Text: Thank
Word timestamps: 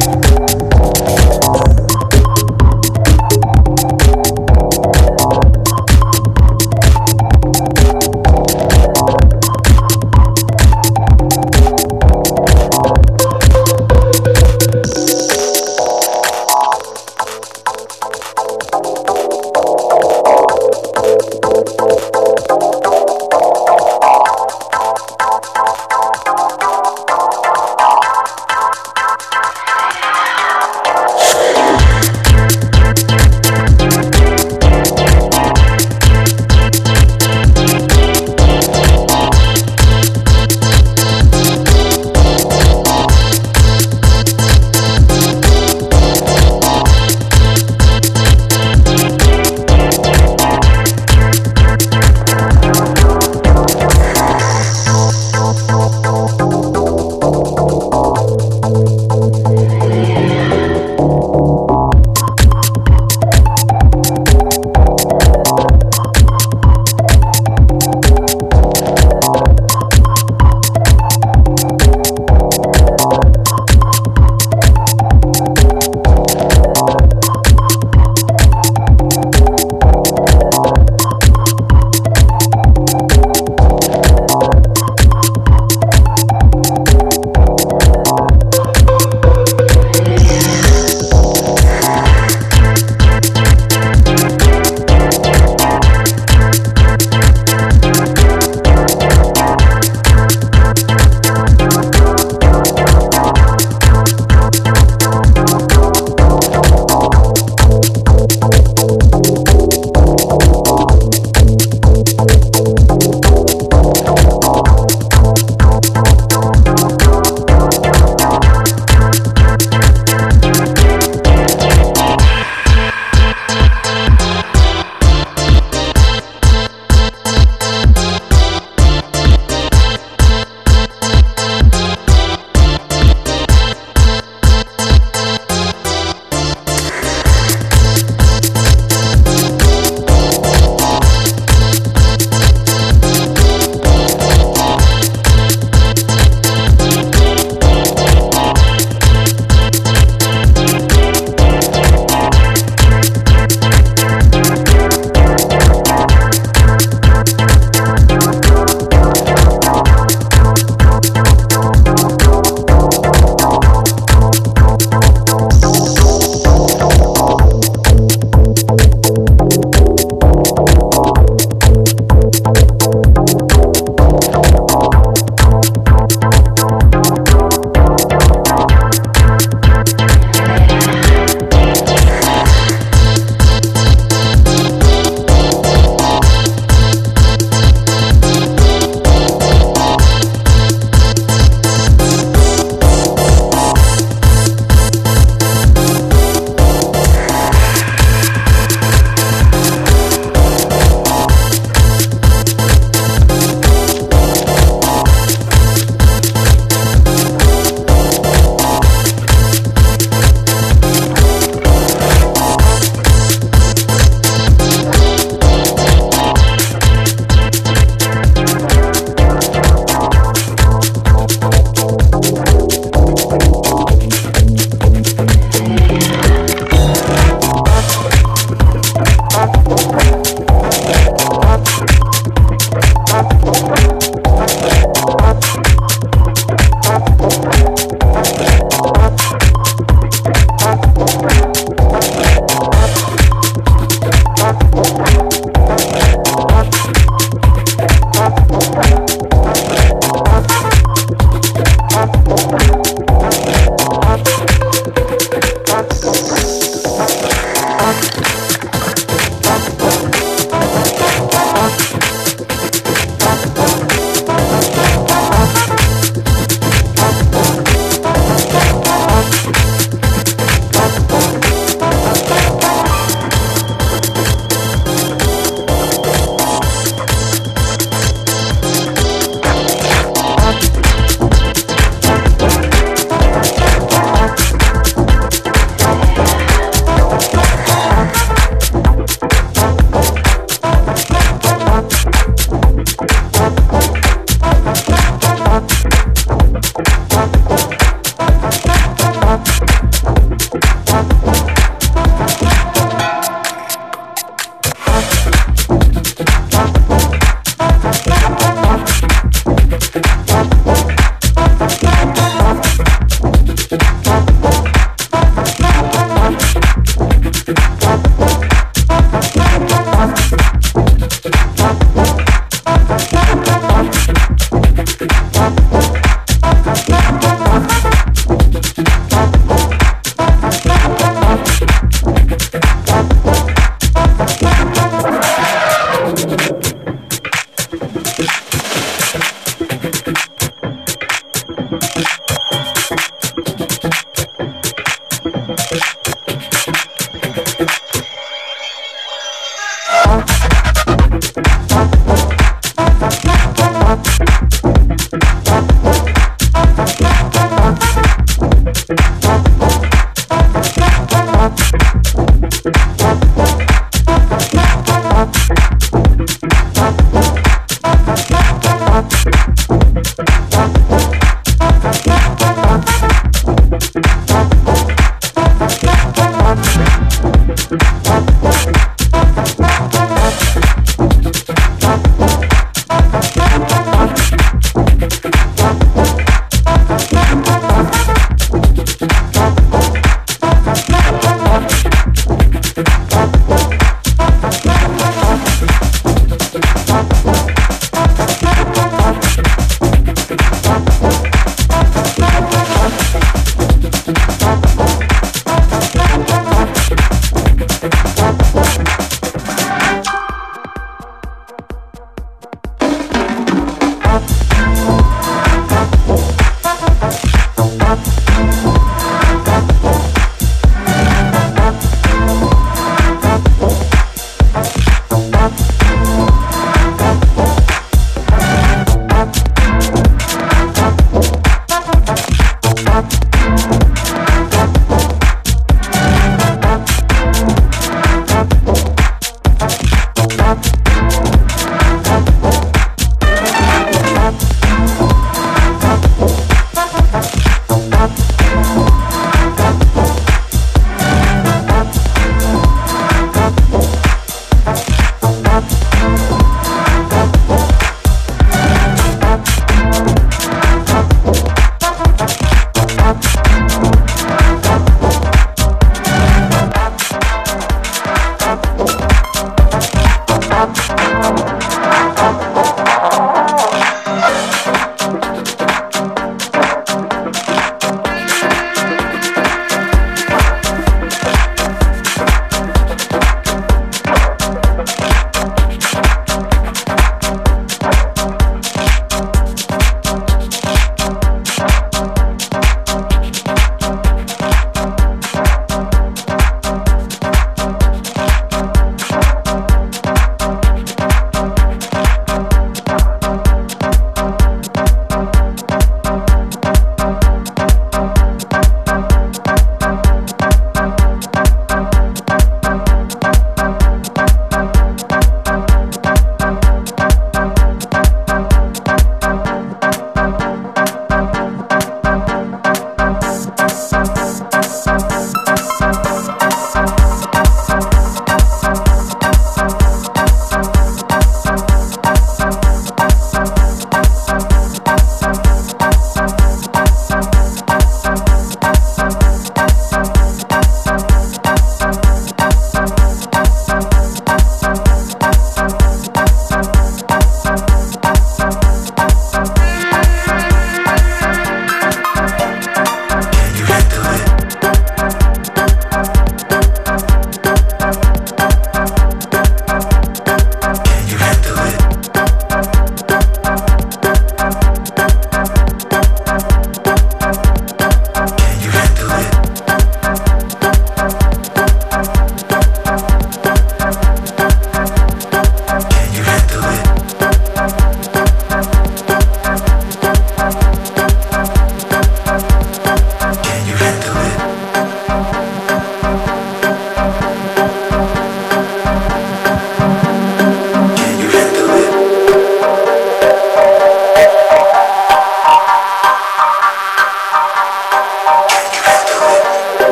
Thank 0.00 0.53